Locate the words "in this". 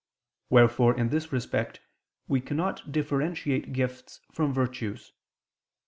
0.97-1.31